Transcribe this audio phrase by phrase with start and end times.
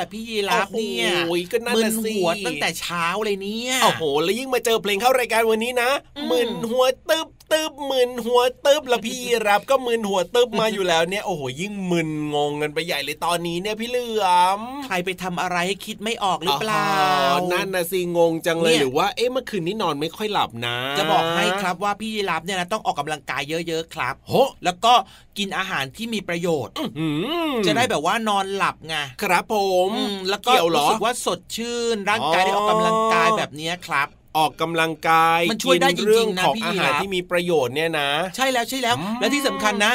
[0.00, 9.18] ล่ะพี่ยีราฟเนี่ยโอ้ยก็นั่นมึนน่ะสิหัวตั้งแต่เช้าเลยเนี่ยโอ้โหแล้วยิ่งมาเจอเพลงเข้ารายการวันนี้นะอืมมึนหัวตึบ ตึบมึนหัวตึบแล้วพี่
[9.48, 14.26] รับก็มึนหัวตึบมาอยู่แล้วเนี่ยโอ้โหยิ่งมึนงงกันไปใหญ่เลยตอนนี้เนี่ยพี่เหลือ
[14.58, 24.32] มใครไปทำอะไรให้คิดไม่ออกหรือเปล่าอ๋อนั่นนะสิงงจังเลยเนี่ยหรือว่าเอ๊ะเมื่อคืนนี้นอนไม่ค่อยหลับนะ จะบอกให้ครับว่าพี่ยีราฟเนี่ยนะต้องออกกำลังกายเยอะๆครับโห
[24.64, 24.92] แล้วก็
[25.38, 27.06] กินอาหารที่มีประโยชน์อื
[27.50, 29.56] มจะได้แบบว่านอนหลับไงครับผ
[29.88, 39.92] มอืมแล้วก็เกี่ยวเหรอรู้สึกว่าสดชื่นร่างกายอ๋อได้ออกกำลังกายแบบเนี้ยครับ ออกกำลังกายมันช่วยได้กิจริงๆเรื่องนะของพี่อายีหารราฟที่มีประโยชน์เนี่ยนะ ใช่แล้วใช่แล้วอืมและที่สำคัญนะ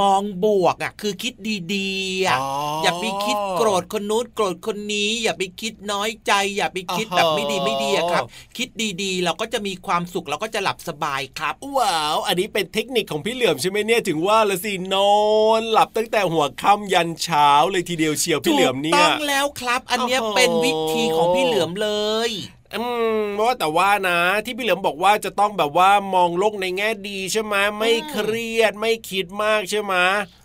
[0.00, 1.34] มองบวกอะคือคิด
[1.74, 2.48] ดีๆอะอ๋อ
[2.80, 8.22] ออย่าไปคิดโกรธคนนู้นโกรธคนนี้ อย่าไปคิดน้อยใจ อย่าไปคิดอ๋อแบบไม่ดีไม่ดีอะครับ
[8.56, 8.68] คิด
[9.02, 15.12] ดีๆ เราก็จะมีความสุขเราก็จะหลับสบายครับว้าวอันนี้เป็นเทคนิคของพี่เหลือมใช่ไหมเนี่ยถึงว่าละสินอ
[15.58, 21.90] นหลับตั้งแต่หัวค่ำยันเช้าเลยทีเดียวเชียวพี่เหลือมเนี่ถูกยต้องแล้วครับ อันเนี้ยโอ้โหเป็นวิธีของพี่เหลือมเล
[22.28, 22.30] ย
[22.74, 22.82] อื
[23.20, 29.94] มว่าแต่ว่านะ ที่พี่เหลือมบอกว่าจะต้องแบบว่ามองโลกในแง่ดีใช่ไหมไม่เครียดไม่คิดมากใช่ไหม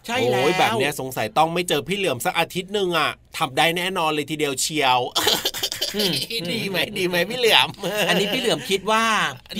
[0.06, 5.53] ใช่แล้วโอ้ยแบบเนี้ยสงสัยต้องไม่เจอพี่เหลือมสักอาทิตย์หนึ่งอะทำได้แน่นอนเลยทีเดียวเชียวอืม
[6.52, 7.68] ดีไหมดีไหมพี่เหลือม
[8.10, 9.04] อันนี้พี่เหลือมคิดว่า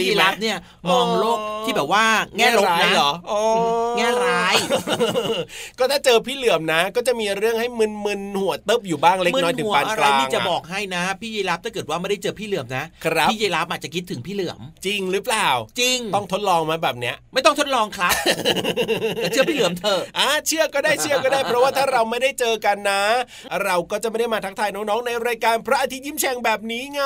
[0.02, 0.58] ดีพี่ไหมรับเนี่ย
[0.92, 2.06] มองโลกที่แบบว่า
[2.38, 3.42] แง่ลบร้ายนะเหรออ๋อ
[3.98, 4.56] แง่ร้าย
[5.80, 7.68] ก็ถ้าเจอพี่เหลือมนะ ก็จะมีเรื่องให้
[8.06, 15.48] มึนๆหัวเติบอยู่บ้างเล็กมึนน้อยถึงหัวปานอะกไรลางนี่จะอะบอกให้นะ พี่ยีรับถ้าเกิดว่าไม่ได้เจอพี่เหลือมนะครับพี่ยีรับอาจจะคิดถึงพี่เหลือม จริงหรือเปล่า
[15.80, 18.14] จริงต้องทดลองมาแบบเนี้ย ไม่ต้องทดลองครับ
[19.16, 23.02] แต่เชื่อพี่เหลือมเถอะอะเชื่อก็ได้เชื่อก็ได้ เพราะว่าถ้าเราไม่ได้เจอกันนะ
[23.64, 27.04] เราก็จะไม่ได้มาทักทายน้องๆในรายการพระอาทิตย์ยิ้มแฉ่งแบบนี้ไง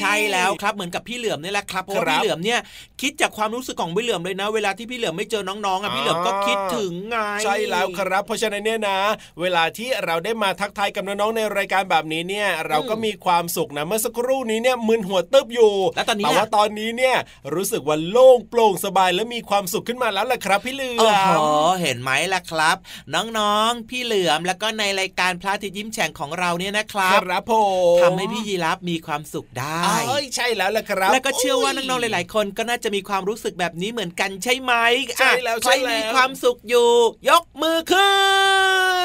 [0.00, 2.60] ใช่แล้วครับเหมือนกับพี่เหลือมนี่แหละครับเพราะว่าครับพี่เหลือมเนี่ย
[3.00, 8.98] คิดจากความรู้สึกของพี่เหลือมเลยนะ เวลาที่พี่เหลือมไม่เจอน้องๆอะพี่เหลือมก็คิดถึงไงใช่แล้วครับ เพราะฉะนั้นเนี่ยนะ
[9.40, 17.16] เวลาที่เราได้มาทักทายกับน้องๆในรายการแบบนี้เนี่ย เราก็มีความสุขนะเมื่อสักครู่นี้เนี่ยมึนหัวตึบอยู่แล้วตอนนี้แต่ว่าอะตอนนี้เนี่ย
[17.54, 21.30] รู้สึกว่าโล่งโปร่งสบายและมีความสุขขึ้นมาแล้วล่ะครับ พี่เหลือโอ้โห
[21.68, 22.76] มเห็นไหมล่ะครับ
[23.14, 27.54] น้องๆพี่เหลือมแล้วก็ในรายการพระอาทิตย์ยิ้มแฉ่งของเราเนี่ยนะครัคบรับผ
[27.96, 34.72] มทำให้พี่ยีรับมีความสุขได้เอ้ยใช่แล้วล่ะครับ แล้วก็เชื่อว่าน้องๆหลาย ๆ คนก็น่าจะมีความรู้สึกแบบนี้เหมือนกันใช่ไหม
[35.18, 36.90] ใช่แล้วอะใครใช่แล้วมีความสุขอยู่
[37.28, 38.22] ยกมือขึ้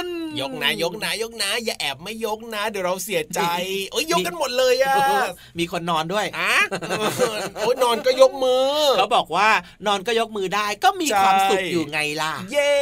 [0.03, 0.07] น
[0.41, 3.41] ยกนะยกนะยกนะ อย่าแอบไม่ยกนะ เดี๋ยวเราเสียใจ
[3.91, 4.95] โอ้ยยกกันหมดเลยอะ
[5.59, 6.53] มีคนนอนด้วยอะ
[7.59, 9.49] โอ้ยนอนก็ยกมือเขาบอกว่า
[9.87, 12.73] นอนก็ยกมือได้ก็มีใช่ความสุขอยู่ไงล่ะ เย้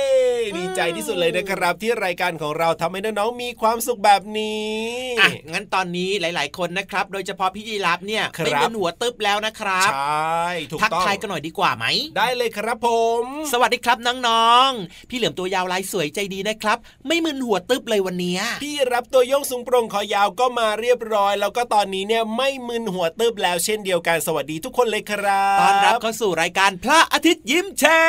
[0.58, 4.74] ดีใจที่สุดเลยนะครับ ที่รายการของเราทำให้น้องๆมีความสุขแบบนี้
[5.20, 11.86] อะงั้นตอนนี้หลาย ๆ คนนะครับ โดยเฉพาะพี่ยีรับเนี่ยครับไม่เป็นหัวตึ๊บแล้วนะครับใช่ถูกทักต้องทายกันหน่อยดีกว่าไหม
[12.18, 12.88] ได้เลยครับผ
[13.22, 13.24] ม
[13.54, 16.78] สวัสดีครับน้องๆพี่เหลือมตัวยาวลายสวยใจดีนะครับ
[17.08, 28.04] ไม่มึนหัวตึ๊บเลยวันเนี้ยพี่รับตัวโยงสูงโปร่งคอยาวก็มาเรียบร้อย แล้วก็ตอนนี้เนี่ยไม่มึนหัวตึบแล้วเช่นเดียวกันสวัสดีทุกคนเลยครับตอนรับเข้าสู่รายการพระอาทิตย์ยิ้มแฉ่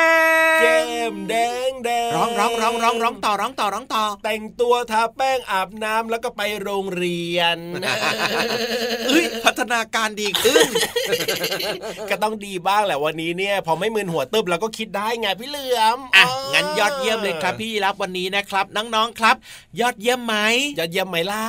[0.53, 0.79] งแก้
[1.13, 1.35] มแด
[1.69, 7.57] งแดงร้องร้องร้องร้องร้องต่อร้องต่อร้องต่อ แต่งตัวทาแป้งอาบน้ำแล้วก็ไปโรงเรียน
[9.07, 10.67] เอ้ยพัฒนาการดีขึ้น
[12.09, 16.23] ก็ต้องดีบ้างแหละวันนี้เนี่ย พอไม่มึนหัวตึบเราก็คิดได้ไงพี่เหลือมอะ
[16.53, 19.26] งั้นยอดเยี่ยมเลยครับพี่รับวันนี้นะครับน้องๆครับ
[19.79, 20.35] ยอดเยี่ยมไหม
[20.79, 21.45] ยอดเยี่ยมไหมล่ะ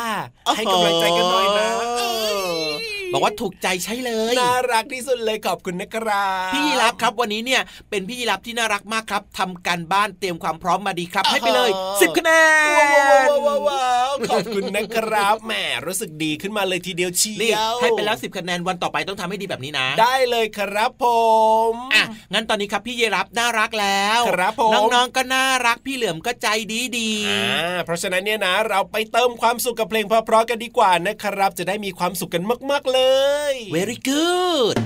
[0.57, 2.68] ให้กำลังใจกันหน่อยนะโอ้โห
[3.13, 12.33] บอกว่าถูกใจใช่เลย น่ารักที่สุดเลยขอบคุณนะครับพี่ยีรับครับวันนี้เนี่ยเป็นพี่ยีรับที่น่ารักมากครับทำการบ้านเตรียมความพร้อมมาดีครับ ให้ไปเลย 10คะแน
[12.77, 15.53] ว้าวนว้าวว้าวว้าวขอบคุณนะครับแหม
[15.87, 21.05] รู้สึกดีขึ้นมาเลยทีเดียวเชีนี่ยวให้ไปแล้ว 10คะแนนวันต่อไปต้องทำให้ดีแบบนี้นะ ได้เลยครับผ
[21.73, 33.05] มอะงั้นตอนนี้ครับพี่เยรับน่ารักแล้วครับผมน้องๆก็น่ารักพี่เหลือมก็ใจดีดีอ่าเพราะฉะนั้นเนี่ยนะเราไปเติมความสุขกับเพลงเพราะๆกันดีกว่านะครับ จะได้มีความสุขกันมากๆเลยเล
[33.53, 34.77] ย very good.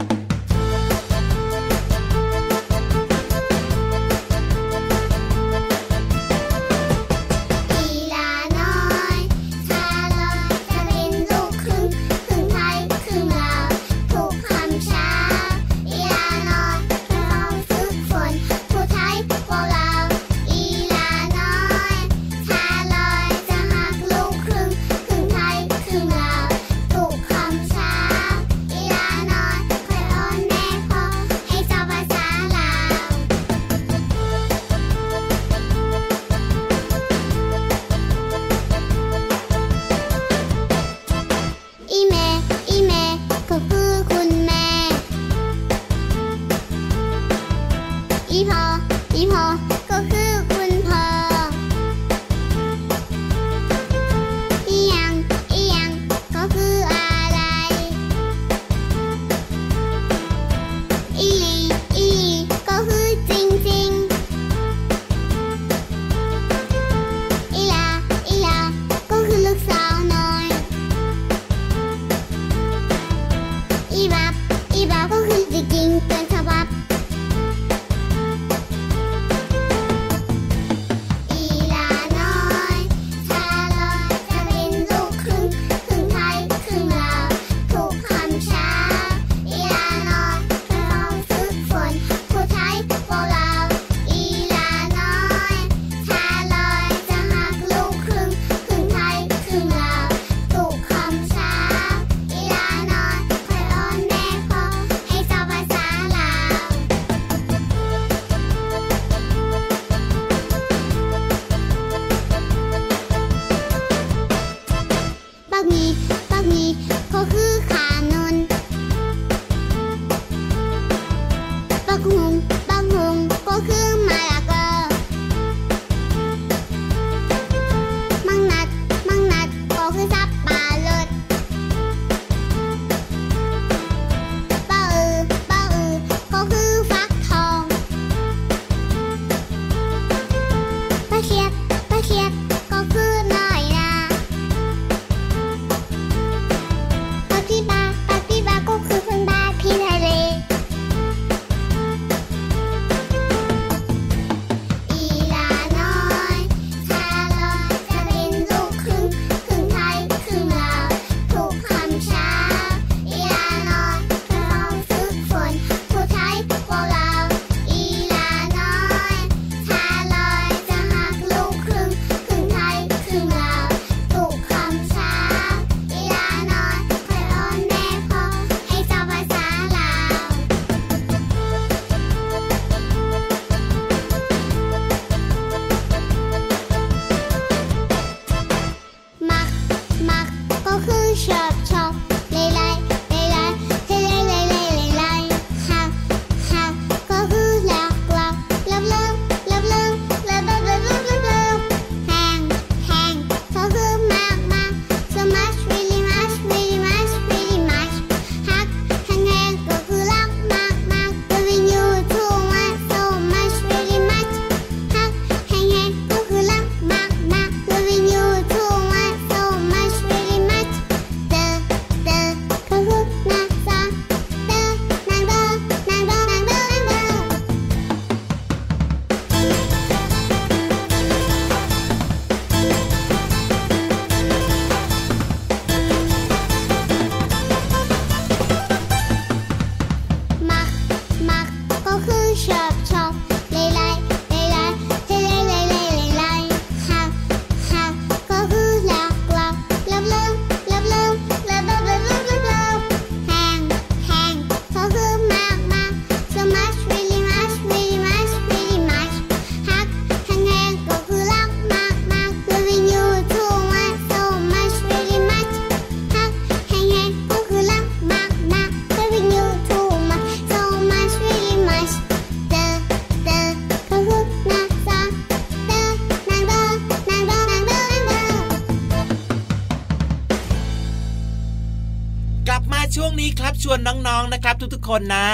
[284.73, 285.29] ทุกๆ คนนะ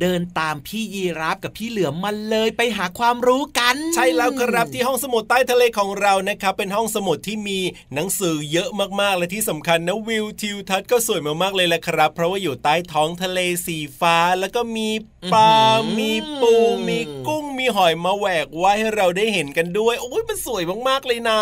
[0.00, 7.58] เดินตามพี่ยีรับกับพี่เหลือมมาเลยไปหาความรู้กัน ใช่แล้วครับที่ห้องสมุดใต้ทะเลของเรานะครับ เป็นห้องสมุดที่มี
[7.94, 8.68] หนังสือเยอะ
[9.00, 14.88] มากๆและที่สำคัญนะวิวทิวทัศน์ก็สวยมากๆเลยแหละครับ เพราะว่าอยู่ใต้ท้องทะเลสีฟ้า แล้วก็มี
[15.32, 15.54] ปลา
[15.98, 16.10] มี
[16.40, 16.54] ปู
[16.88, 21.40] มีกุ้ง มีหอยมาแหวกไว้ให้เราได้เห็นกันด้วยโอ้ยมันสวยมากๆเลยนะ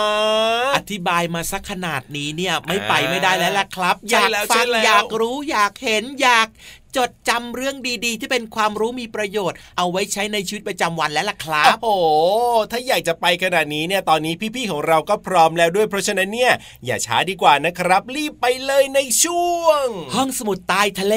[0.77, 6.49] อธิบายมาสักขนาดนี้เนี่ยไม่ไปไม่ได้แล้วล่ะครับอใช่ยากแล้วฟัใช่งแล้วอยากรู้อยากเห็นอยาก
[6.97, 12.07] จดจำเรื่องดีๆ ที่เป็นความรู้มีประโยชน์ เอาไว้ใช้ในชีวิตประจำวันแล้วล่ะครับโอ้โห
[12.71, 16.53] ถ้าอยากจะไปขนาดนี้เนี่ยตอนนี้พี่ๆของเราก็พร้อมแล้วด้วยเพราะฉะนั้นเนี่ย
[16.85, 21.17] อย่าช้าดีกว่านะครับ รีบไปเลยในช่วง ห้องสมุดใต้ทะเล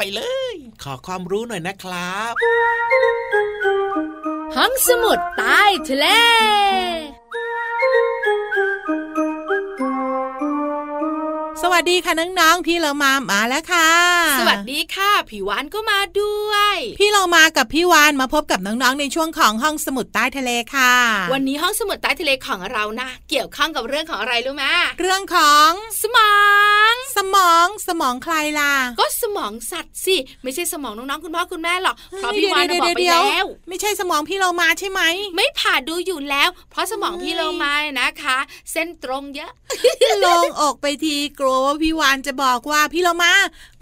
[0.00, 0.22] ไปเล
[0.52, 2.32] ย ขอความรู้หน่อยนะครับ
[4.56, 6.06] ห้องสมุดใต้ทะเล
[11.64, 13.90] สวัสดีค่ะน้องๆพี่โลมามาแล้วค่ะ
[14.38, 20.92] สวัสดีค่ะพี่วาฬก็มาด้วย พี่โลมากับพี่วาฬมาพบกับน้องๆในช่วงของห้องสมุดใต้ทะเลค่ะ
[21.32, 24.64] วันนี้ห้องสมุดใต้ทะเลของเรานะ เกี่ยวข้องกับเรื่องของอะไรรู้ไหม
[25.00, 25.70] เรื่องของ
[26.02, 26.34] สมอ
[26.92, 35.00] ง สมองสมองใครล่ะ ก็สมองสัตว์สิไม่ใช่สมองน้องๆคุณพ่อคุณแม่หรอกเพราะเฮ้ยพี่วานน่ะบอกไปเดี๋ยแล้วไม่ใช่สมองพี่เรามาใช่ไหม
[35.36, 38.38] ไม่ผ่าดูอยู่แล้ว เพราะสมองพี่โลมานะคะ
[38.72, 39.50] เส้นตรงเยอะ
[40.24, 43.32] ลงอกไปทีกลัวว่าพี่วานจะบอกว่าพี่เรามา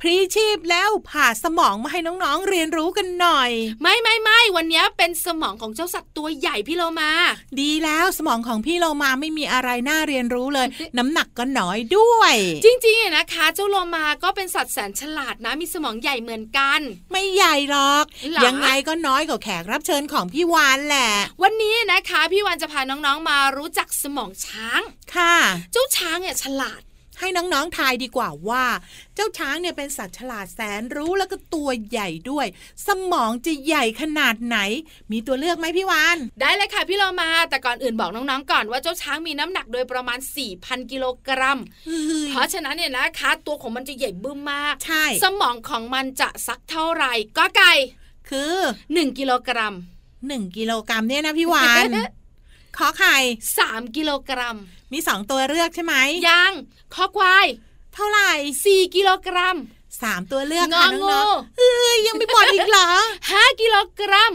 [0.00, 3.50] พรีชีพแล้วผ่าสมองมาให้น้องๆเรียนรู้กันหน่อย
[3.82, 7.10] ไม่ไม่ไม่วันนี้เป็นสมองของเจ้าสัตว์ตัวใหญ่พี่โลมา
[7.60, 10.66] ดีแล้วสมองของพี่เรามาไม่มีอะไรน่าเรียนรู้เลย
[10.98, 12.34] น้ำหนักก็น้อยด้วย
[12.64, 16.80] จริงๆอะนะคะ เจ้าโลมาก็เป็นสัตว์แสนฉลาดนะ มีสมองใหญ่เหมือนกัน
[17.12, 21.10] ไม่ใหญ่หรอกหรอยังไงก็น้อยกว่าแขกรับเชิญของพี่วานแหละ
[21.42, 24.80] วันนี้นะคะ พี่วันจะพาน้องๆมารู้จักสมองช้าง
[25.14, 25.34] ค่ะ
[25.72, 26.82] เจ้าช้างเนี่ยฉลาด
[27.20, 28.64] ให้น้องๆทายดีกว่าว่า
[29.14, 32.46] เจ้าช้างเนี่ยเป็นสัตว์ฉลาดแสนรู้แล้วก็ตัวใหญ่ด้วย
[32.86, 34.58] สมองจะใหญ่ขนาดไหน
[35.12, 40.18] มีตัวเลือกไหมพี่วาน ได้เลยค่ะพี่โลมา แต่ก่อนอื่นบอกน้องๆก่อนว่าเจ้าช้างมีน้ำหนักโดยประมาณ
[40.54, 41.58] 4,000 กิโลกรัม
[42.30, 47.72] เพราะฉะนั้นเนี่ยนะคะตัวของมันจะใหญ่บึ้มมาก ใช่ สมองของมันจะสักเท่าไหร่ก.ไก่
[48.30, 49.74] คือ 1 กิโลกรัม
[50.28, 51.88] หนึ่งกิโลกรัมเนี่ยนะพี่วาฬ
[52.76, 53.16] ข.ไข่
[53.56, 54.56] 3กิโลกรัม
[54.92, 55.94] มีสองตัวเลือกใช่ไหม
[56.28, 56.52] ยัง
[56.94, 57.46] ค.ควาย
[57.94, 58.30] เท่าไหร่
[58.64, 59.56] 4กิโลกรัม
[60.02, 62.88] สามตัวเลือกค่ะ ง.งูน้องๆเอ้ยยังไม่หมดอีกเหรอ
[63.26, 64.34] 5กิโลกรัม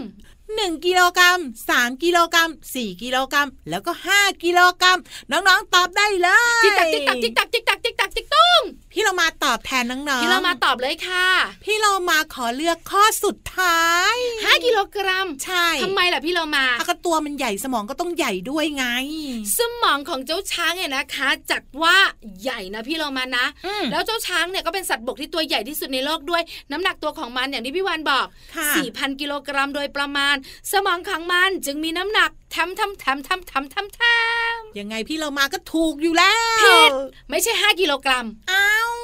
[0.56, 1.40] หนึ่งกิโลกรัม
[1.70, 5.00] สามกิโลกรัมสี่กิโลกรัมแล้วก็ห้ากิโลกรัม
[5.32, 6.30] น้องๆตอบได้เล
[6.64, 8.62] ย ติ๊กตักติ๊กตักติ๊กตักติ๊กตักติ๊กตักติ๊กตุ้ง
[8.98, 11.28] พี่เรามาตอบแทนน้องๆพี่เรามาตอบเลยค่ะ
[11.64, 18.86] พี่เรามาขอเลือกข้อสุดท้าย5กิโลกรัม ใช่ทำไมล่ะพี่เรามาถ้าก็ตัวมันใหญ่สมองก็ต้องใหญ่ด้วยไง
[19.58, 21.96] สมองของเจ้าช้างเนี่ยนะคะ จัดว่า
[22.42, 28.26] ใหญ่นะพี่เรามานะอืมแล้วเจ้าช้างเนี่ยก็เป็นสัตว์บกที่ตัวใหญ่ที่สุดในโลกด้วย น้ำหนักตัวของมันอย่างที่พี่วานบอก
[28.56, 30.36] ค่ะ4,000 กิโลกรัมโดยประมาณ
[30.72, 34.02] สมองของมันจึงมีน้ำหนักทำทำทำทำทำทำท
[34.80, 38.95] ยังไงพี่เรามาก็ถูกอยู่แล้วผิดำไม่ใช่ 5 กิโลกรัมอ้าว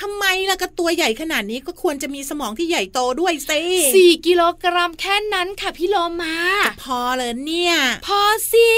[0.00, 3.60] ทำไมล่ะก็ตัวใหญ่ขนาดนี้ก็ควรจะมีสมองที่ใหญ่โตด้วยสิ
[3.94, 6.34] 4กิโลกรัมแค่นั้นค่ะพี่โลมา
[6.82, 7.74] พอเลยเนี่ย
[8.06, 8.20] พอ
[8.52, 8.68] สิ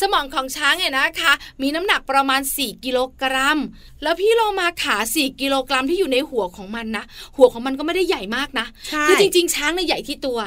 [0.00, 3.58] สมองของช้างเนี่ยนะคะ มีน้ำหนักประมาณ 4 กิโลกรัม
[4.02, 7.04] แล้วพี่โลมาขา 4 กิโลกรัมที่อยู่ในหัวของมันนะ
[7.36, 10.38] หัวของมันก็ไม่ได้ใหญ่มากนะใช่คือจริง ๆ ช้างเนี่ยใหญ่ที่ตัว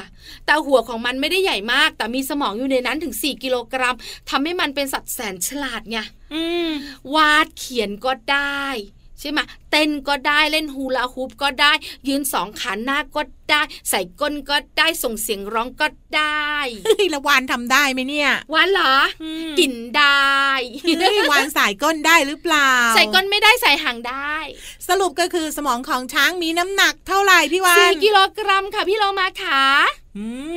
[0.46, 3.96] แต่หัวของมันไม่ได้ใหญ่มาก แต่มีสมองอยู่ในนั้นถึง 4 กิโลกรัม
[4.30, 5.98] ทำให้มันเป็นสัตว์แสนฉลาดไง
[6.34, 6.70] อืม
[7.14, 8.64] วาดเขียนก็ได้
[9.20, 9.38] ใช่ไหม
[9.70, 11.72] เต้นก็ได้เล่นฮูลาฮูปก็ได้
[12.08, 16.52] ยืนสองขาหน้าก็ได้ ใส่ก้นก็ได้ส่งเสียงร้องก็ได้
[16.84, 20.36] เฮ้ยละวานทำได้ไหมเนี่ยวานเหรออมกินได้
[20.98, 24.36] เฮ้ยวานสายก้นได้หรือเปล่า ใส่ก้นไม่ได้ใส่หางได้
[24.88, 29.62] สรุปก็คือสมองของช้างมีน้ำหนักเท่าไหร่พี่วาสี่นกิโลกรัมค่ะพี่โลมาขา
[30.05, 30.05] อืม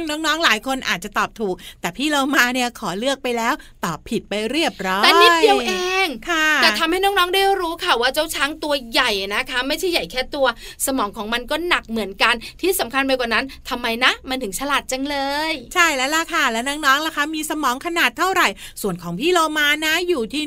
[0.09, 3.53] น้องๆหลายคนอาจจะตอบถูก แต่พี่เรามาเนี่ยขอเลือกไปแล้ว
[3.85, 5.73] ตอบผิดไปเรียบร้อยแต่นิดเดียวเอ
[6.05, 10.47] งค่ะ แต่ทำให้น้องๆได้รู้ค่ะว่าเจ้าช้างตัวใหญ่นะคะ ไม่ใช่ใหญ่แค่ตัว
[10.85, 15.17] สมองของมันก็หนักเหมือนกัน ที่สำคัญไปกว่านั้นทำไมนะมันถึงฉลาดจังเล
[15.51, 18.47] ย ใช่แล้วล่ะค่ะ แล้วน้องๆล่ะคะ มีสมองขนาดเท่าไหร่
[18.81, 20.43] ส่วนของพี่โลมานะอยู่ที่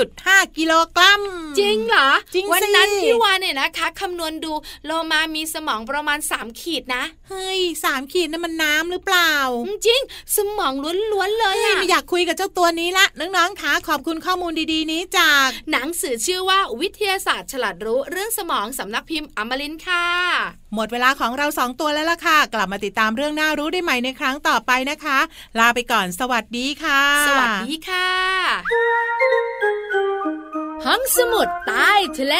[0.00, 1.20] 1.5 กิโลกรัม
[1.58, 4.52] จริงเหรอจริงสิวันนั้นพี่วานเนี่ยนะคะคำนวณดู
[4.86, 9.34] โลมามีสมองประมาณ 3 ขีดนะเฮ้ยสามขีดนั่นมันน้ำหรือเปล่า
[9.86, 10.02] จริง
[10.36, 10.74] สมอง
[11.12, 20.06] ล้วนๆเลยเฮ้ยอะไม่อยากคุยกับเจ้าตัวนี้ละน้องๆคะขอบคุณข้อมูลดีๆนี้จาก หนังสือชื่อว่าวิทยาศาสตร์ ฉลาดรู้เรื่องสมองสำนักพิมพ์อมรินทร์ค่ะ
[20.74, 25.18] หมดเวลาของเราสองตัวแล้วล่ะค่ะ กลับมาติดตามเรื่องน่ารู้ได้ใหม่ในครั้งต่อไปนะคะ
[25.58, 28.08] ลาไปก่อนสวัสดีค่ะ สวัสดีค่ะ
[30.84, 32.36] ห้องสมุดใต้ทะเล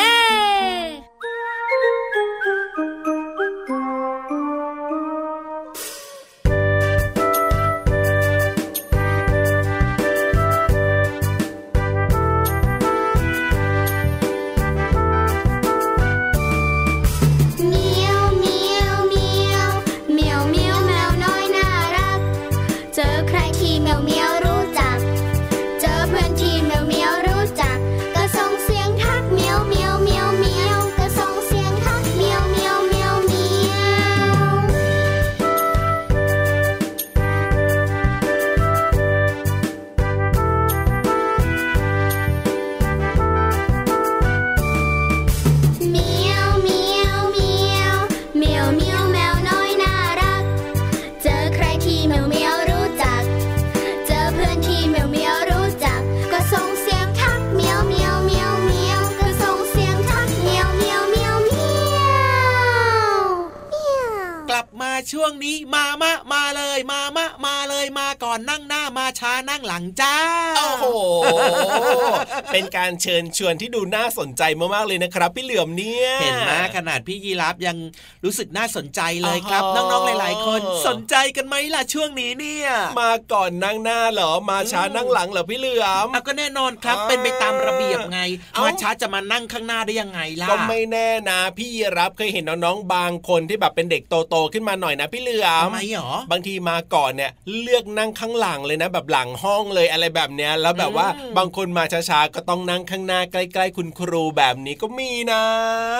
[72.53, 74.43] เป็นการเชิญชวนที่ดูน่าสนใจ
[74.75, 77.77] มากๆเลยนะครับ พี่เหลือมเนี่ย เห็นไหมขนาดพี่ยีรับยัง
[78.25, 82.69] รู้สึกน่าสนใจเลยครับอ๋อน้องๆหลาย ๆ คนสนใจกันไหมล่ะช่วงนี้เนี่ย
[83.01, 88.21] มาก่อนนั่งหน้าเหรอมาช้านั่งหลังเหรอพี่เหลือมเอาก็แน่นอนครับอ่าเป็นไปตามระเบียบไง
[88.55, 97.31] เอ้ามมาช้าจะมานั่งข้างหน้าได้ยังไงล่ะก็ไม่แน่นะ พี่ยีรับเคยเห็นน้องๆบางคนที่แบบเป็นเด็กโตๆขึ้นมาหน่อยนะพี่เหลือมทำไมหรอบางทีมาก่อนเนี่ย
[97.61, 105.43] เลือกนั่งข้างหลังเลยนะ แบบหลังห้องเลยอะไรแบบเนี้ยแล้วแบบว่าอืมบางคนมาช้าๆก็ต้องนั่งข้างหน้าใกล้ๆคุณครูแบบนี้ก็มีนะ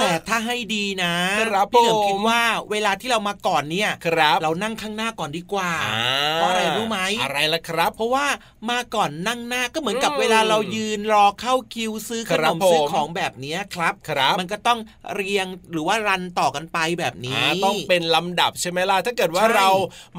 [0.01, 8.27] แต่ถ้าให้ดีนะครับผมพี่เหลิมคิดว่าเวลาที่เรามาก่อนเนี่ยครับเรานั่งข้างหน้าก่อนดีกว่าอ่าเพราะอะไรรู้ไหมอะไรล่ะครับ เพราะว่า
[8.71, 14.79] มาก่อนนั่งหน้าก็เหมือนกับอืมเวลาเรายืนรอเข้าคิวซื้อขคนรับมซื้อผมของแบบเนี้ยครับครับ มันก็ต้อง
[15.15, 19.69] เรียงหรือว่ารันต่อกันไปแบบนี้อ่าต้องเป็นลำดับใช่ไหมล่ะถ้าเกิดว่าใช่เรา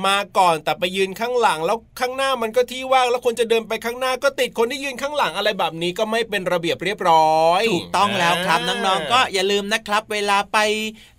[0.07, 10.57] มาก่อนแต่ไปยืนข้างหลังแล้วข้างหน้ามันก็ที่ว่างแล้วคนจะเดินไปข้างหน้าก็ติดคนที่ยืนข้างหลังอะไรแบบนี้ก็ไม่เป็นระเบียบเรียบร้อย ถูกต้องแล้วครับน้องๆก็อย่าลืมนะครับ เวลาไป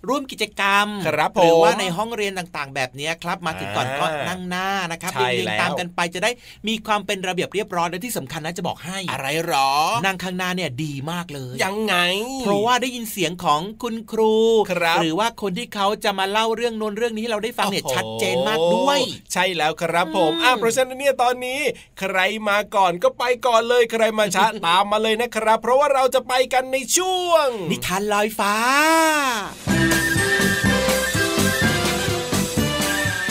[0.09, 6.31] ร่วมกิจกรรมครับผมหรือว่าในห้องเรียนต่างๆ แบบนี้ครับ มาถึงก่อนก็อ่านั่นั่งหน้านะครับใช่เรียงแล้วๆตามกันไปจะได้
[6.67, 9.69] มีความเป็นระเบียบเรียบร้อยและที่สำคัญนะจะบอกให้อะไรหรอ
[10.05, 11.95] นั่งข้างหน้าเนี่ยดีมากเลย ยังไง
[12.41, 14.35] เพราะว่าได้ยินเสียงของคุณครู
[14.71, 18.99] ครับหรือว่าคนที่เขาจะมาเล่าเรื่องโน้นเรื่องนี้ให้เราได้ฟังเนี่ยโอ้โหชัดเจนมากด้วย
[19.33, 21.59] ใช่แล้วครับผมอืมอะเพราะฉะนั้นเนี่ยตอนนี้
[21.99, 22.17] ใคร
[22.49, 28.55] มาก่อนก็ไปก่อนเลยใครมาช้าตามมาเลยนะครับ เพราะว่าเราจะไปกันในช่วง นิทานลอยฟ้า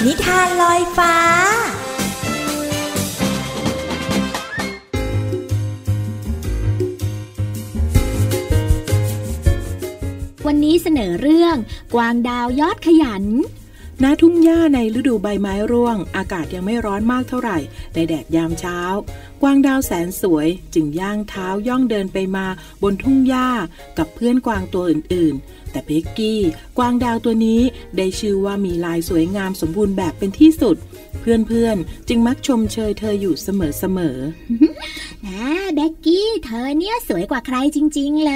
[0.06, 1.14] นิทานลอยฟ้า
[10.46, 11.56] วันนี้เสนอเรื่อง
[11.94, 13.24] กวางดาวยอดขยัน
[14.04, 17.58] ณทุ่งหญ้าในฤดูใบไม้ร่วง อากาศยังไม่ร้อนมากเท่าไหร่
[17.94, 18.78] ในแดดยามเช้า
[19.42, 22.46] กวางดาวแสนสวยจึงย่างเท้าย่องเดินไปมา
[22.82, 23.48] บนทุ่งหญ้า
[23.98, 26.40] กับเพื่อนกวางตัวอื่นๆ แต่เบกกี้
[26.78, 27.60] กวางดาวตัวนี้
[27.96, 30.76] ได้ชื่อว่ามีลายสวยงามสมบูรณ์แบบเป็นที่สุด
[31.20, 35.26] เพื่อนๆ จึงมักชมเชยเธออยู่เสมอๆแหม
[35.74, 38.32] เบ็กกี้ เธอเนี่ยสวยกว่าใครจริง ๆ เล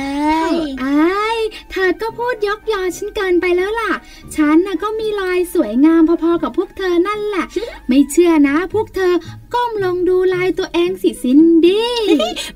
[0.51, 1.39] ยไอ้าย
[1.71, 3.93] เธอก็พูดยกยอฉันเกินไปแล้วล่ะ
[4.35, 7.45] ฉันน่ะก็มีลายสวยงามพอๆกับพวกเธอนั่นแหละ
[7.89, 9.13] ไม่เชื่อนะ พวกเธอ
[9.55, 11.97] ก้มลงดูลายตัวเองสิซินดี้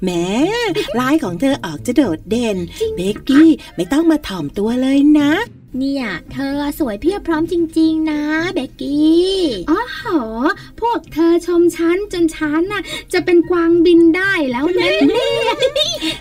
[0.02, 0.10] แหม
[1.00, 2.56] ลายของเธอออกจะโดดเด่น
[2.96, 5.32] เบกกี้ไม่ต้องมาถ่อมตัวเลยนะ
[5.76, 8.22] เนี่ย เธอสวยเพียบพร้อมจริง ๆ นะ
[8.54, 9.38] เบ็กกี้
[9.70, 10.20] อ๋อหอ
[10.81, 15.54] พวกเธอชมฉันจนฉันน่ะ จะเป็นกวางบินได้แล้วนะเนี่ย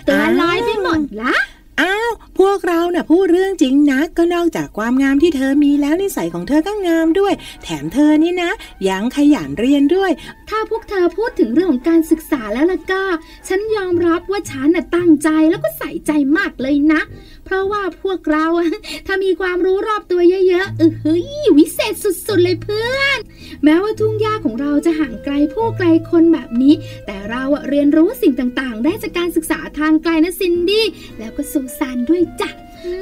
[0.08, 1.34] ตัวลอยไปหมดละ
[1.80, 8.50] อ้าว พวกเราเน่ะพูดเรื่องจริงนะก็นอกจากความงามที่เธอมีแล้วนิสัยของเธอก็งามด้วย แถมเธอนี่นะ
[8.88, 10.10] ยังขยันเรียนด้วย
[10.48, 13.02] ถ้าพวกเธอพูดถึงเรื่องของการศึกษาแล้วล่ะก็
[13.48, 17.00] ฉันยอมรับว่าฉันน่ะตั้งใจแล้วก็ใส่ใจมากเลยนะ
[17.44, 18.46] เพราะว่าพวกเรา
[19.06, 21.26] ถ้ามีความรู้รอบตัวเยอะๆเออเฮ้ย
[21.58, 23.18] วิเศษสุดๆเลยเพื่อน
[23.64, 26.74] แม้ว่าทุ่งหญ้าของเราจะห่างไกลผู้ไกลคนแบบนี้
[27.06, 30.86] แต่เราเรียนรู้สิ่งต่างๆ ได้จากการศึกษาทางไกลนะซินดี้
[31.18, 32.48] แล้วก็ซูซานด้วยจ้ะ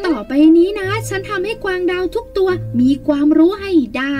[0.06, 2.48] ต่อไปนี้นะ ฉันทำให้กวางดาวทุกตัว
[2.80, 4.18] มีความรู้ให้ได้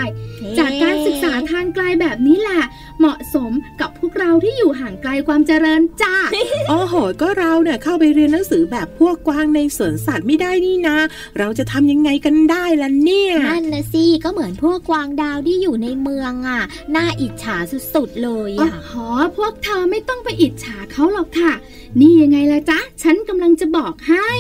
[0.59, 2.63] จากการศึกษาทางไกลแบบนี้แหละ
[2.99, 6.17] เหมาะสมกับพวกเราที่อยู่ห่างไกลความเจริญจ้า
[6.69, 10.99] โอ้โหก็เราเนี่ยเข้าไปเรียนหนังสือแบบพวกกวางในสวนสัตว์ไม่ได้นี่นะ
[11.39, 16.63] เราจะทำยังไงกันได้ล่ะเนี่ยนั่นนะสิก็เหมือนพวกกวางดาวที่อยู่ในเมืองอะ
[16.95, 17.57] น่าอิจฉา
[17.95, 21.53] สุดๆเลยอ๋ออะหอพวกเธอไม่ต้องไปอิจฉาเขาหรอกค่ะ
[22.01, 24.31] นี่ยังไงล่ะจ๊ะ ฉันกำลังจะบอกให้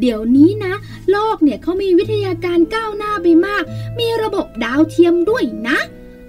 [0.00, 0.74] เดี๋ยวนี้นะ
[1.10, 3.64] โลกเนี่ยเขามีวิทยาการก้าวหน้าไปมาก
[3.98, 5.78] มีระบบดาวเทียมด้วยนะ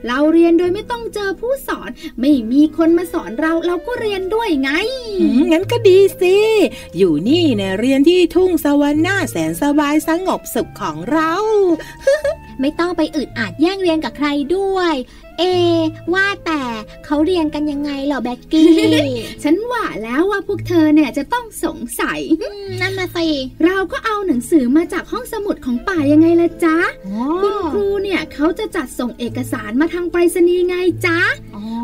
[0.07, 4.71] เราเรียนโดยไม่ต้องเจอผู้สอน ไม่มีคนมาสอนเราเราก็เรียนด้วยไง
[5.21, 6.37] อืมงั้นก็ดีสิ
[6.97, 11.31] อยู่นี่เนี่ยเรียนที่ทุ่งสวรรค์หน้าแสนสบายสงบสุขของเรา
[12.61, 14.93] ไม่ต้องไปอึดอัดแย่งเรียนกับใครด้วย
[15.39, 15.43] เอ
[16.13, 16.61] ว่าแต่
[17.05, 18.71] เขาเรียนกันยังไงเหรอแบ็กกี้
[19.43, 23.27] ฉันว่าแล้วว่าพวกเธอเนี่ยจะต้องสงสัยอืมนั่นนะสิ
[23.65, 26.77] เราก็เอาหนังสือมาจากห้องสมุดของป่ายังไงล่ะจ๊ะ
[27.41, 30.75] คุณครูเนี่ยเขาจะจัดส่งเอกสารมาทางไปรษณีย์ไง
[31.05, 31.19] จ๊ะ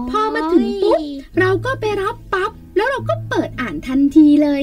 [0.10, 1.00] พอมาถึงปุ๊บ
[1.40, 4.62] เราก็ไปรับปั๊บแล้วเราก็เปิดอ่านทันทีเลย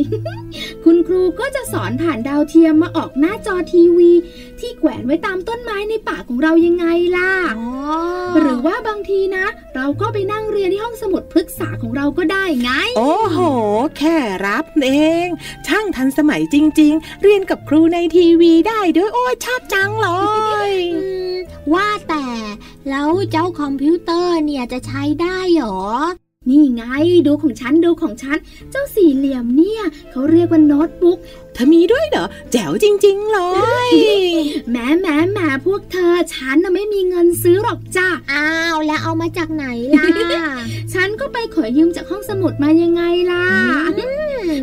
[0.85, 4.11] คุณครูก็จะสอนผ่านดาวเทียมมาออกหน้าจอทีวี
[4.59, 8.12] ที่แขวนไว้ตามต้นไม้ในป่าของเรายังไงล่ะ อ๋อหรือ
[8.67, 13.39] ว่าบางทีนะ เราก็ไปนั่งเรียนที่ห้องสมุดพฤกษาของเราก็ได้ไง โอ้โห
[13.99, 14.91] แค่รับเอ
[15.27, 15.29] ง
[15.67, 20.09] ช่างทันสมัยจริง ๆ เรียนกับครูในทีวีได้ด้วยโอ้ยชอบจังเล
[20.71, 21.01] ยอื
[21.33, 21.37] ม
[21.75, 22.27] ว่าแต่
[22.89, 25.81] แล้วเจ้าคอมพิวเตอร์เนี่ยจะใช้ได้หรอ
[26.51, 26.83] นี่ไง
[27.27, 28.39] ดูของฉันดูของฉัน
[28.71, 31.19] เจ้าสี่เหลี่ยมเนี่ยเขาเรียกว่าโน้ตบุ๊ก
[31.55, 33.39] เธอมีด้วยเหรอ แจ๋วจริง ๆ เล
[33.89, 33.91] ย
[34.71, 40.05] แหมแหมแหมพวกเธอ ฉันน่ะไม่มีเงินซื้อหรอกจ้าอ้าวแล้วเอามาจากไหนล่ะ
[40.95, 43.47] ฉันก็ไปขอยืมจากห้องสมุดมายังไงล่ะ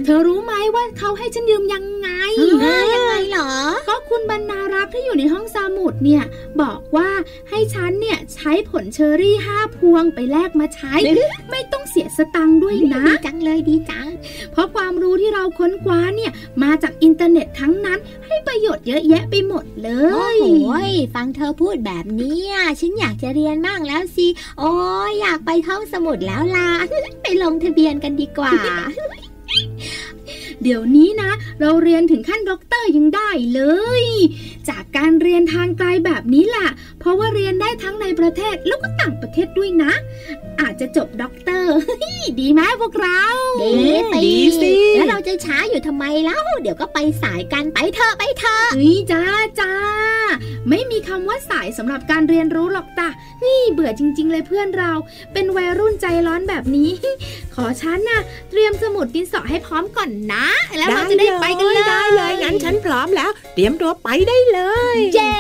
[0.05, 2.09] เธอรู้ไหมว่าเขาให้ฉันยืมยังไง
[2.63, 3.51] อ่ายังไงเหรอ
[3.87, 6.23] ก็คุณบรรณารักษ์ที่อยู่ในห้องสมุดเนี่ย
[6.61, 7.09] บอกว่า
[7.49, 10.93] ให้ฉันเนี่ยใช้ผลเชอรี่ห้าพวงไปแลกมาใช้
[11.51, 14.07] ไม่ต้องเสียสตังค์ด้วยนะ ดีจังเลยดีจัง
[14.51, 16.31] เพราะความรู้ที่เราค้นคว้าเนี่ย
[16.63, 24.27] มาจากอินเทอร์เน็ตทั้งนั้น ให้ประโยชน์เยอะแยะไปหมดเลย โอ้โหฟังเธอพูดแบบนี้อะฉันอยากจะเรียนมากแล้วสิ
[24.59, 24.73] โอ้
[25.09, 26.69] ยอยากไปห้องสมุดแล้วล่ะ
[27.21, 28.53] ไปลงทะเบียนกันดีกว่า
[30.63, 33.61] เดี๋ยวนี้นะ เราเรียนถึงขั้นด็อกเตอร์ยังได้เล
[34.01, 34.03] ย
[34.69, 39.91] จากการเรียนทางไกลแบบนี้แหละ เพราะว่าเรียนได้ทั้งในประเทศแล้วก็ต่างประเทศด้วยนะ
[40.61, 41.75] อาจจะจบด็อกเตอร์
[42.39, 43.21] ดีไหมพวกเรา
[43.61, 43.73] ดี
[44.25, 49.23] ดีสิแล้วเราจะช้าอยู่ทำไมแล้ว เดี๋ยวก็ไปสายกันไปเถอะไปเถอะเฮ้ยจ้า
[49.59, 49.73] จ้า
[50.69, 53.09] ไม่มีคำว่าสายสำหรับการเรียนรู้หรอกตา
[53.45, 54.91] นี่เบื่อจริง ๆ เลยเพื่อนเรา
[55.33, 56.91] เป็นวัยรุ่นใจร้อนแบบนี้
[57.55, 64.58] ขอฉันนะ่ะ เตรียมสมุดดินสอให้พร้อมก่อนนะ แล้วเราจะได้ไปกันเลยได้เลยงั้นฉันพร้อมแล้ว เตรียมตัวไปได้เลย
[65.13, 65.33] เย้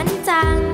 [0.00, 0.69] ขยั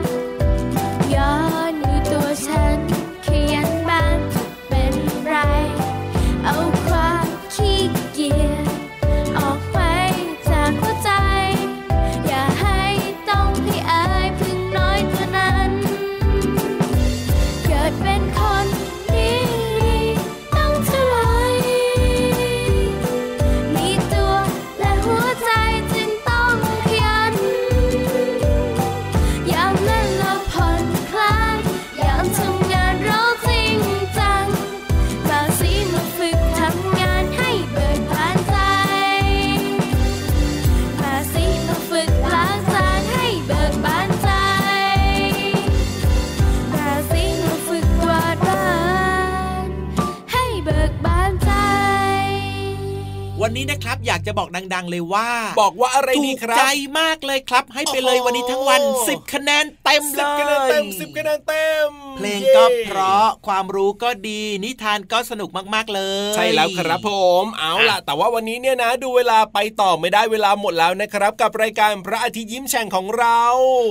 [53.56, 55.28] นนี้นะครับ อยากจะบอกดัง ๆ เลยว่า
[55.62, 56.64] บอกว่าอะไรถูดีกครับใจ
[57.00, 66.00] มากเลยครับ ให้ไปเลยโอ้โหวันนี้ทั้งวัน 10 คะแนนเต็มเลสิบยคะแนนเต็มสิบคะแนนเต็ม เพลงก็เพราะความรู้ก็ดีนิทานก็สนุกมากๆเล
[66.30, 67.10] ย ใช่แล้วครับผ
[67.42, 73.40] มเอาล่ะ แต่ว่าวันนี้เนี่ยนะดูเวลาไปต่อไม่ได้เวลาหมดแล้วนะครับ กับรายการพระอาทิตย์ยิ้มแฉ่งของเรา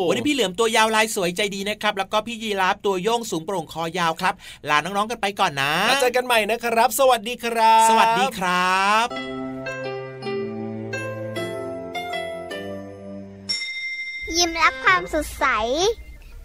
[0.09, 4.33] วันนี้พี่เหลือมตัวยาวลายสวยใจดีนะครับ แล้วก็พี่ยีราฟตัวโยงสูงโปร่งคอยาวครับ
[4.69, 9.07] ลาน้องๆกันไปก่อนนะแล้วเจอกันใหม่นะครับ สวัสดีครับ สวัสดีครับ
[14.37, 15.45] ยิ้มรับความสดใส